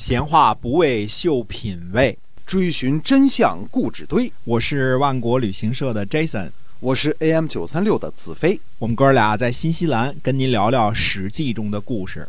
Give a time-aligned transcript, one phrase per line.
[0.00, 4.32] 闲话不为秀品味，追寻真相故纸堆。
[4.44, 8.58] 我是万国旅行社的 Jason，我是 AM 九三六的子飞。
[8.78, 12.26] 我们哥俩在新西兰跟您聊聊《史记》中的故事。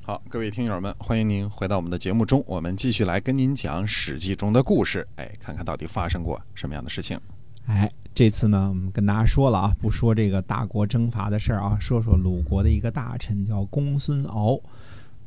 [0.00, 5.06] 好，各位听友们，欢迎您回到我们的节目中，我们继续来跟您讲《史记》中的故事。
[5.16, 7.20] 哎，看看到底发生过什么样的事情。
[7.66, 14.58] 哎，这次呢，我们跟大家说了啊，不说这个大国征伐的事儿啊，说说鲁国的一个大臣叫公孙敖。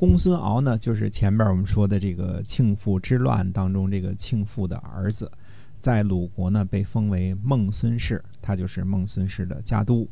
[0.06, 5.32] 公孙敖呢，就是前边我们说的这个庆父之乱当中这个庆父的儿子，
[5.80, 10.06] 在鲁国呢被封为孟孙氏，他就是孟孙氏的家督。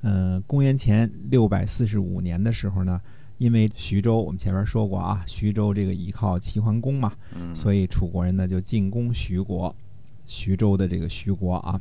[0.00, 2.98] 嗯，公元前六百四十五年的时候呢，
[3.36, 7.12] 因为徐州我们前面说过啊，徐州这个依靠齐桓公嘛，
[7.54, 9.76] 所以楚国人呢就进攻徐国，
[10.24, 11.78] 徐州的这个徐国啊。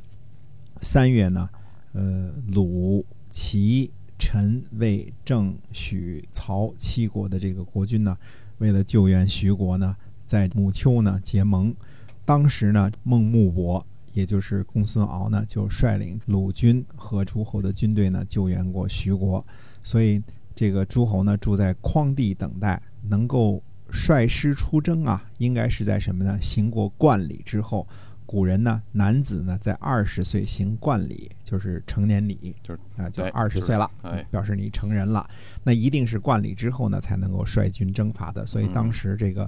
[0.82, 1.50] 三月呢，
[1.94, 3.90] 呃，鲁齐。
[4.26, 8.18] 陈、魏、郑、许、曹七国的这个国君呢，
[8.60, 9.94] 为了救援徐国呢，
[10.26, 11.76] 在母丘呢结盟。
[12.24, 19.46] 当时呢，孟穆伯，也就是公孙敖呢，就率领鲁军和诸侯的军队呢，救援过徐国。
[19.82, 20.24] 所以
[20.56, 26.42] 这个诸侯呢，住在匡地等待，能够率师出征啊，应该是在什么呢？
[26.42, 27.86] 行过冠礼之后。
[28.34, 33.88] 古人呢，男子呢在二十岁行冠礼，就是成年礼，就是啊，就二十岁了，
[34.32, 35.30] 表示你成人了。
[35.64, 38.44] 那一定是冠礼之后呢，才能够率军征伐的。
[38.44, 39.48] 所以当时这个，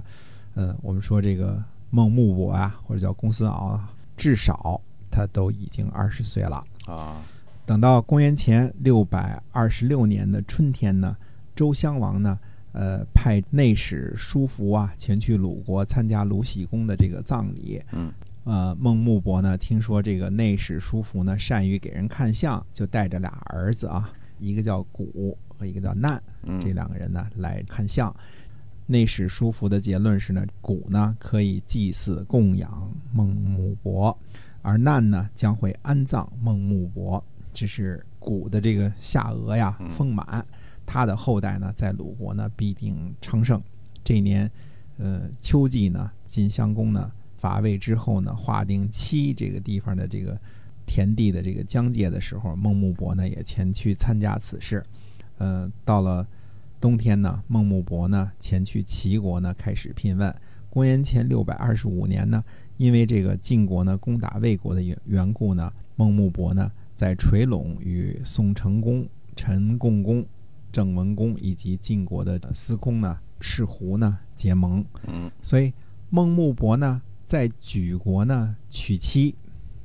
[0.54, 7.20] 呃，我们说这个孟穆伯啊，或者叫公孙敖啊，至少他都已经二十岁了啊。
[7.66, 11.16] 等到公元前六百二十六年的春天呢，
[11.56, 12.38] 周襄王呢，
[12.70, 17.82] 呃，派内史叔服啊前去鲁国参加鲁僖公的这个葬礼。
[17.90, 18.12] 嗯。
[18.46, 26.22] 呃，孟穆伯呢，听说这个内史叔服呢善于给人看相，就带着俩儿子啊，一个叫古和一个叫难，
[26.60, 28.14] 这两个人呢来看相。
[28.86, 34.16] 内史叔服的结论是呢，古呢可以祭祀供养孟穆伯，
[34.62, 37.22] 而难呢将会安葬孟穆伯。
[37.52, 40.46] 这是古的这个下颚呀丰满，
[40.86, 43.60] 他的后代呢在鲁国呢必定昌盛。
[44.04, 44.48] 这一年，
[44.98, 47.10] 呃，秋季呢，晋襄公呢。
[47.36, 50.38] 伐魏之后呢，划定七这个地方的这个
[50.86, 54.82] 田地的这个疆界的时候，孟穆伯呢也前去参加此事。
[55.38, 56.26] 呃，到了
[56.80, 60.34] 冬天呢，孟穆伯呢前去齐国呢开始聘问。
[60.70, 62.42] 公元前六百二十五年呢，
[62.76, 70.24] 因为这个晋国呢攻打魏国的缘缘故呢，孟穆伯呢在垂陇与宋成公、陈共公、
[70.70, 74.84] 郑文公以及晋国的司空呢赤狐呢结盟。
[75.06, 75.72] 嗯，所以
[76.08, 77.02] 孟穆伯呢。
[77.26, 79.34] 在莒国呢娶妻，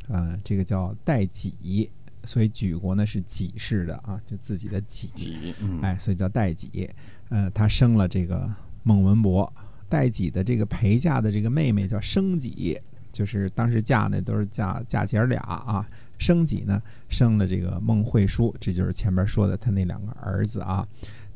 [0.07, 1.89] 啊，这个叫代己，
[2.23, 6.87] 所以莒国呢是己氏的啊，就自己的己，哎，所以叫代己。
[7.29, 8.47] 呃，他生了这个
[8.83, 9.51] 孟文伯，
[9.89, 12.79] 代己的这个陪嫁的这个妹妹叫生己，
[13.11, 15.89] 就是当时嫁呢都是嫁嫁姐儿俩啊。
[16.19, 16.79] 生己呢
[17.09, 20.87] 生了这个孟惠叔，这就是前面说的他那两个儿子啊。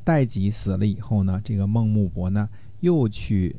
[0.03, 2.47] 代己死了以后呢，这个孟穆伯呢
[2.81, 3.55] 又去。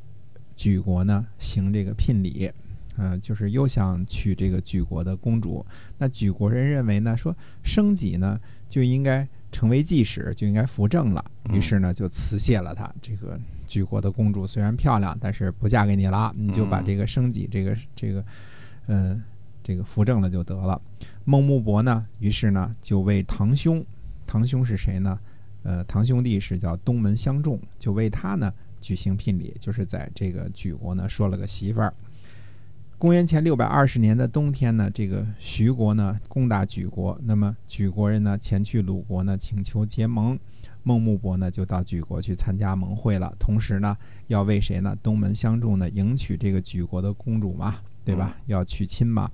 [0.57, 2.51] 举国呢行这个聘礼，
[2.97, 5.65] 嗯，就是又想娶这个举国的公主。
[5.99, 11.25] 那举国人认为呢，说生己呢就应该成为继使，就应该扶正了。
[11.51, 12.91] 于是呢就辞谢了他。
[13.03, 18.25] 这个举国的公主虽然漂亮，但是不嫁给你了，你就把这个生己这个这个，
[18.87, 19.23] 嗯，
[19.63, 20.81] 这个扶正了就得了。
[21.25, 23.85] 孟穆伯呢，于是呢就为堂兄，
[24.27, 25.19] 堂兄是谁呢？
[25.65, 28.53] 呃，堂兄弟是叫东门相仲，就为他呢。
[28.81, 31.93] 举行聘礼，就是在这个莒国呢，说了个媳妇儿。
[32.99, 40.39] 公元前六百二十年的冬天呢，这个徐国呢攻打莒国，那么莒国人呢前去鲁国呢请求结盟，
[40.83, 43.95] 孟穆伯呢就到莒国去参加盟会了，同时呢
[44.29, 44.97] 要为谁呢？
[45.03, 48.35] 东门相助呢迎娶这个莒国的公主嘛，对吧？
[48.47, 49.31] 要娶亲嘛。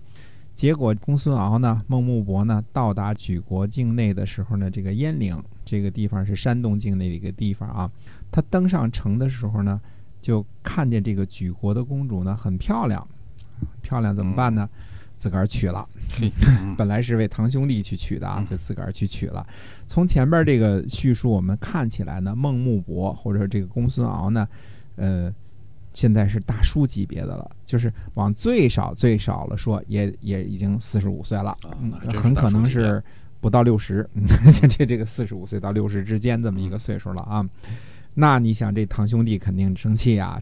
[0.54, 7.90] 结果公孙敖呢，孟穆伯呢到达莒国境内的时候呢，这个鄢陵这个地方是山东境内的一个地方啊。
[8.30, 9.80] 他登上城的时候呢，
[10.20, 13.06] 就看见这个举国的公主呢很漂亮，
[13.80, 14.68] 漂亮怎么办呢？
[15.14, 15.88] 自个儿娶了。
[16.76, 19.46] 本来是为堂兄弟去娶的啊，就自个儿去娶了。
[19.86, 24.48] 从前边这个叙述我们看起来呢，孟穆伯或者这个公孙敖呢，
[24.96, 25.32] 呃，
[25.92, 31.56] 现在是大叔级别的了，就是往最少最少了说，也也已经四十五岁了，
[32.14, 33.02] 很可能是
[33.40, 34.08] 不到六十，
[34.70, 37.44] 这这个四十五岁到六十之间这么一个岁数了啊。
[38.14, 40.40] 那你想，这堂兄弟肯定生气啊！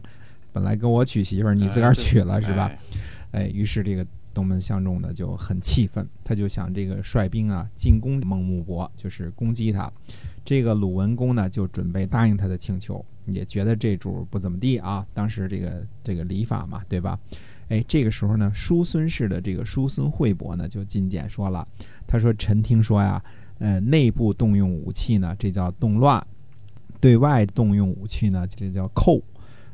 [0.51, 2.69] 本来跟我娶媳妇儿，你自个儿娶了是吧？
[3.31, 9.89] 哎，于是这个东门相中的就很气愤，他就想这个率兵啊进攻孟穆伯，就是攻击他。
[10.43, 15.05] 这个鲁文公呢就准备答应他的请求，也觉得这主不怎么地啊。
[15.13, 17.19] 当时这个这个礼法嘛，对吧？
[17.69, 21.65] 哎，这个时候呢，叔孙氏的这个叔孙惠伯呢就进谏说了，
[22.05, 23.23] 他说：“臣听说呀，
[23.59, 26.21] 呃，内部动用武器呢，这叫动乱；
[26.99, 29.21] 对外动用武器呢，这叫寇。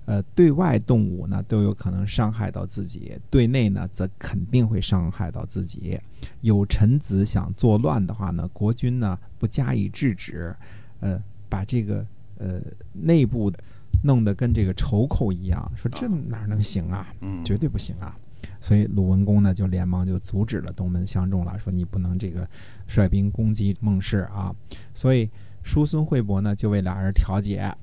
[0.06, 6.00] 呃，对外动武呢，都有可能伤害到自己；对内呢，则肯定会伤害到自己。
[6.40, 10.56] 有臣子想作乱的话呢，国君呢不加以制止，
[11.02, 12.06] 呃，把这个
[12.38, 12.62] 呃
[12.94, 13.60] 内部的。”
[14.04, 17.08] 弄得跟这个仇寇一样，说这哪能行啊？
[17.44, 18.16] 绝对不行啊！
[18.62, 22.48] 所以鲁文公呢就连忙就阻止了东门相中了，说你不能这个
[22.86, 24.54] 率兵攻击孟氏啊！
[24.94, 25.28] 所以
[25.64, 27.76] 叔孙惠伯呢就为俩人调解啊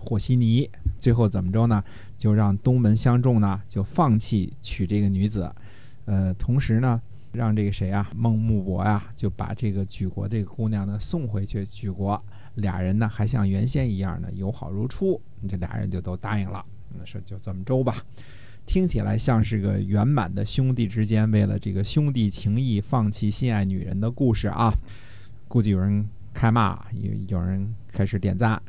[0.00, 1.82] 和稀泥，最后怎么着呢？
[2.16, 5.50] 就让东门相中呢就放弃娶这个女子，
[6.04, 7.02] 呃，同时呢
[7.32, 12.22] 让这个谁啊孟穆伯呀就把这个举国这个姑娘呢送回去举国。
[12.54, 16.64] 俩人呢还像原先一样呢友好如初，这俩人就都答应了。
[16.98, 17.94] 那说就这么着吧，
[18.66, 24.72] 听起来像是个圆满的兄弟之间为了这个兄弟情谊放弃心爱女人的故事啊。
[25.46, 28.60] 估计有人开骂，有有人开始点赞。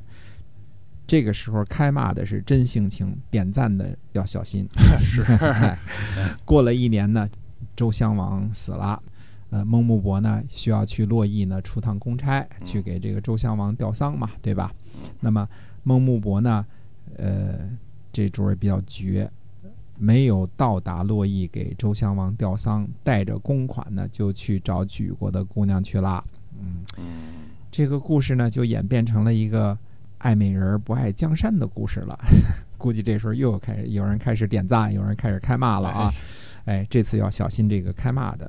[1.07, 4.67] 这个时候开骂的是真性情，点赞的要小心。
[5.01, 5.25] 是。
[6.45, 7.27] 过了一年呢，
[7.79, 9.01] 周襄王死了。
[9.51, 14.69] 呃，孟穆伯呢需要去洛邑呢出趟公差，去给这个周襄王吊丧嘛，对吧？
[15.21, 15.47] 那么
[15.83, 16.65] 孟穆伯呢，
[17.15, 17.57] 呃，
[18.11, 19.31] 这主儿比较绝，
[19.97, 26.21] 没有到达洛邑给周襄王吊丧，带着公款呢就去找举国的姑娘去了。
[26.59, 26.83] 嗯，
[27.71, 29.75] 这个故事呢就演变成了一个
[30.17, 32.19] 爱美人不爱江山的故事了。
[32.77, 36.11] 估计这时候又开始有人开始点赞，有人开始开骂了啊。
[36.13, 36.17] 哎，
[36.69, 38.47] 哎这次要小心这个开骂的，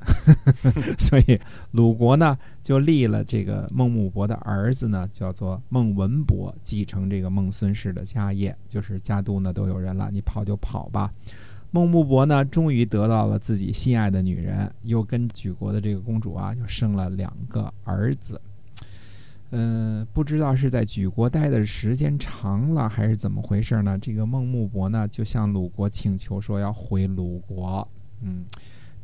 [0.99, 1.39] 所以
[1.71, 11.11] 鲁国呢就立了这个孟穆伯的儿子呢，叫做孟文伯，继承这个孟孙氏的家业，就是家督呢都有人了，你跑就跑吧。
[11.71, 18.39] 孟穆伯呢终于得到了自己心爱的女人，又跟举国的这个公主啊，就生了两个儿子。
[19.49, 23.97] 嗯，不知道是在举国待的时间长了，还是怎么回事呢？
[23.97, 27.87] 这个孟穆伯呢就向鲁国请求说要回鲁国。
[28.21, 28.45] 嗯，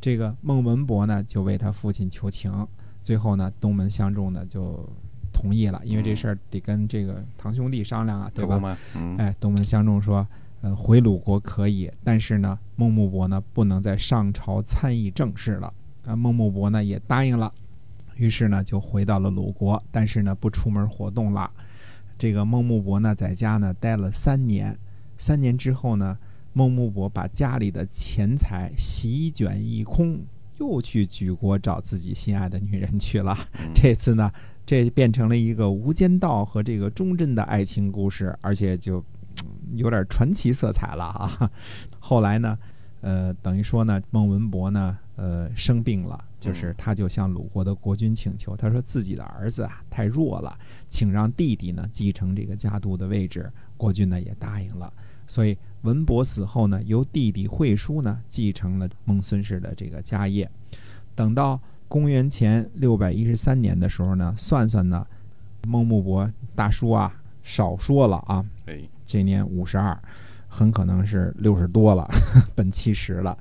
[0.00, 2.52] 这个孟文博呢，就为他父亲求情，
[3.02, 4.88] 最后呢，东门相中呢就
[5.32, 8.78] 同意了，因为这事儿得跟这个堂兄弟商量啊，对吧？
[9.18, 10.26] 哎，东门相中说，
[10.60, 15.72] 呃，回鲁国可以，但是呢，孟穆伯呢不能在上朝参议政事了。
[16.06, 17.52] 啊，孟穆伯呢也答应了，
[18.16, 21.50] 于是呢就回到了鲁国，但是呢不出门活动了。
[22.16, 24.78] 这个孟穆伯呢在家呢待了三年，
[25.16, 26.16] 三年之后呢。
[26.58, 30.18] 孟穆伯把家里的钱财席卷一空，
[30.56, 33.38] 又去举国找自己心爱的女人去了。
[33.72, 34.28] 这次呢，
[34.66, 39.00] 这变成了一个无间道和这个忠贞的爱情故事，而且就
[39.76, 41.48] 有点传奇色彩了啊。
[42.00, 42.58] 后来呢，
[43.02, 50.58] 呃，等于说呢，孟文伯呢，呃，生病了，就是他就向鲁国的国君请求，他说自己的儿子啊太弱了，
[50.88, 53.48] 请让弟弟呢继承这个家督的位置。
[53.76, 54.92] 国君呢也答应了，
[55.28, 55.56] 所以。
[55.82, 60.50] 文伯死后呢，由弟弟惠叔呢继承了孟孙氏的这个家业。
[61.14, 65.06] 等到公元前六百一十三年的时候呢，算算呢，
[65.66, 68.44] 孟穆伯大叔啊，少说了啊，
[69.06, 69.98] 这年五十二，
[70.48, 72.08] 很可能是六十多了，
[72.54, 73.36] 奔七十了。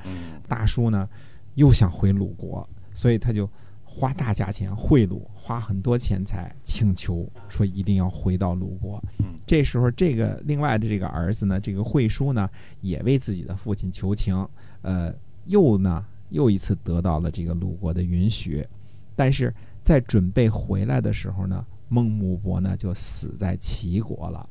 [0.47, 1.07] 大叔呢
[1.55, 3.49] 又想回鲁国，所以他就。
[3.89, 9.03] 花大价钱贿赂，花很多钱财，请求说一定要回到鲁国。
[9.47, 12.47] 这时候，这个另外的这个儿子呢，这个惠叔呢，
[12.81, 14.47] 也为自己的父亲求情，
[14.81, 15.11] 呃，
[15.45, 18.63] 又呢又一次得到了这个鲁国的允许。
[19.15, 19.51] 但是
[19.83, 24.47] 在准备回来的时候呢，孟穆伯呢就死在齐国了。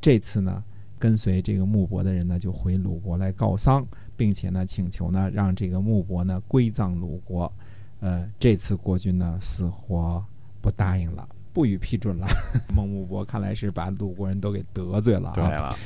[0.00, 0.64] 这次呢，
[0.98, 3.86] 跟随这个穆伯的人呢，就回鲁国来告丧，
[4.16, 7.52] 并且呢，请求呢，让这个穆伯呢归葬鲁国。
[8.00, 10.24] 呃，这次国君呢死活
[10.62, 12.26] 不答应了，不予批准了。
[12.74, 15.32] 孟穆伯看来是把鲁国人都给得罪了。
[15.34, 15.76] 对了，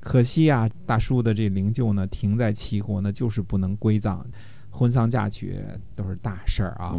[0.00, 4.24] 可惜啊，大叔的这灵柩呢停在齐国呢，就是不能归葬，
[4.70, 5.60] 婚丧嫁娶
[5.94, 6.96] 都是大事儿啊。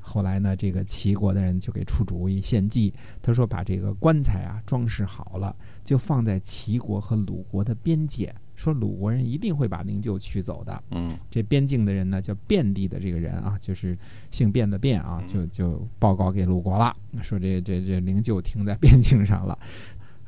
[0.00, 8.34] 后来呢，这个齐国的人就给出主意献祭，他说把这个棺材啊装饰好了，就放在齐国和鲁国的边界。
[8.62, 10.84] 说鲁国人一定会把灵柩取走的。
[10.92, 13.98] 嗯，这边境的人呢，叫卞地的这个人啊，就是
[14.30, 19.58] 姓卞的卞啊，就就报告给鲁国了，说这这这灵柩停在边境上了。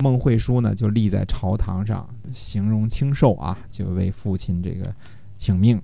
[0.00, 4.92] 孟惠叔呢，就立在朝堂上，形容清瘦啊，就为父亲这个
[5.36, 5.80] 请命。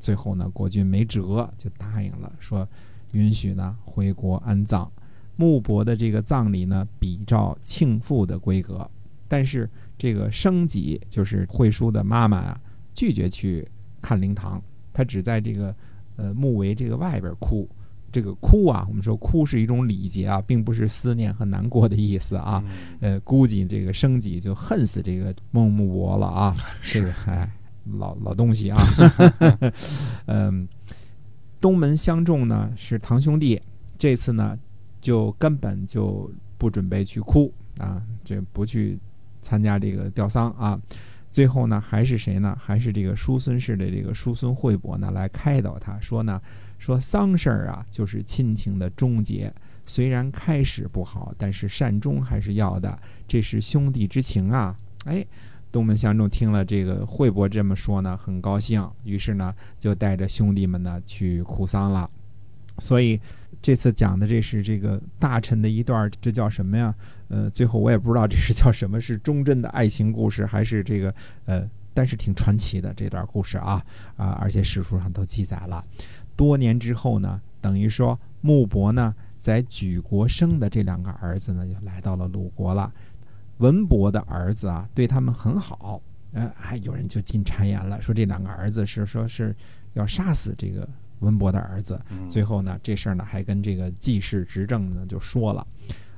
[0.00, 2.68] 最后呢，国君没辙，就答应了，说
[3.12, 4.90] 允许呢回国安葬。
[5.36, 8.90] 穆伯的这个葬礼呢，比照庆父的规格。
[9.32, 12.60] 但是这个生己就是惠叔的妈妈啊，
[12.92, 13.66] 拒绝去
[14.02, 14.62] 看灵堂，
[14.92, 15.74] 她只在这个
[16.16, 17.66] 呃墓围这个外边哭。
[18.12, 22.62] 这个哭啊，我们说哭是一种礼节啊，并不是思念和难过的意思啊。
[23.00, 26.54] 呃，估计这个生己就恨死这个孟木伯了啊。
[26.82, 27.50] 这个哎，
[27.92, 28.76] 老老东西啊。
[30.28, 30.68] 嗯，
[31.58, 33.58] 东门相中呢是堂兄弟，
[33.96, 34.58] 这次呢
[35.00, 38.98] 就根本就不准备去哭啊，这不去
[39.42, 40.80] 参加这个吊丧啊。
[41.30, 42.56] 最后呢，还是谁呢？
[42.58, 46.40] 还是这个叔孙氏的这个叔孙惠伯呢来开导他说呢。
[46.78, 49.52] 说丧事儿啊，就是亲情的终结。
[49.86, 52.98] 虽然开始不好，但是善终还是要的。
[53.28, 54.76] 这是兄弟之情啊！
[55.04, 55.24] 哎，
[55.70, 62.10] 东门相中听了这个惠伯这么说呢，很高兴，于是呢，就带着兄弟们呢去哭丧了。
[62.78, 63.20] 所以
[63.62, 66.92] 这次讲的这是这个大臣的一段，这叫什么呀？
[67.28, 71.14] 呃，最后我也不知道这是叫什么，是忠贞的爱情故事，还是这个
[71.46, 73.82] 呃，但是挺传奇的这段故事啊
[74.16, 74.36] 啊！
[74.40, 75.82] 而且史书上都记载了。
[76.34, 82.92] 多年之后呢，等于说穆伯呢，在举国生的这两个儿子呢，就来到了鲁国了。
[83.58, 86.02] 文伯的儿子啊，对他们很好，
[86.32, 89.54] 呃，还有人就进谗言了，说这两个儿子是说是
[89.92, 90.88] 要杀死这个
[91.22, 91.98] 文伯的儿子。
[92.28, 95.66] 最后呢，这事儿呢，还跟这个季氏执政呢就说了，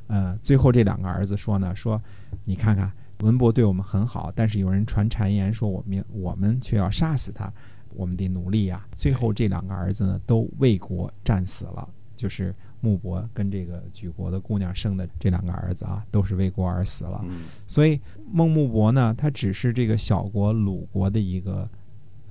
[0.09, 2.03] 呃，最后这两个儿子说呢，说
[2.45, 7.53] 你看看文伯对我们很好，但是有人传谗言说我们我们却要杀死他。
[7.97, 8.85] 我们得努力呀！
[8.91, 11.89] 最后这两个儿子呢，都为国战死了。
[12.17, 17.25] 就是穆伯跟这个举国的姑娘生的这两个儿子啊，都是为国而死了。
[17.69, 18.01] 所以
[18.33, 21.69] 孟穆伯呢，他只是这个小国鲁国的一个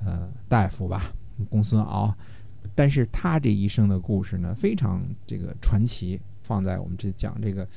[0.06, 1.14] 呃大夫吧，
[1.50, 2.14] 公孙敖。
[2.76, 7.68] 但是他这一生的故事呢，非常这个传奇，放在我们这讲这个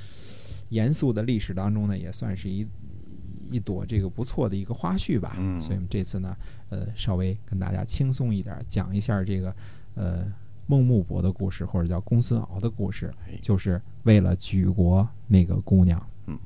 [0.70, 2.66] 严肃的历史当中呢，也算是一。
[3.48, 6.36] 一朵这个不错的一个花絮吧，所以我们这次呢，
[6.68, 9.54] 呃，稍微跟大家轻松一点，讲一下这个
[9.94, 10.26] 呃
[10.66, 16.04] 孟穆伯的故事，或者叫公孙敖的故事，就是为了举国那个姑娘。
[16.26, 16.36] 嗯，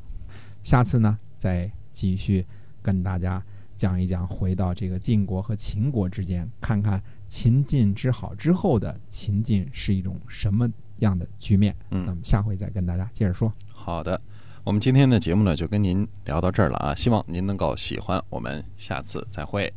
[0.62, 2.44] 下次呢，再继续
[2.82, 3.42] 跟大家
[3.78, 10.68] 讲一讲，回到这个晋国和秦国之间，看看秦晋之好之后的秦晋是一种什么
[10.98, 11.74] 样的局面。
[11.92, 13.50] 嗯，那么下回再跟大家接着说。
[13.72, 14.20] 好的。
[14.62, 16.94] 我们今天的节目呢，就跟您聊到这儿了啊！
[16.94, 19.72] 希望您能够喜欢，我们下次再会。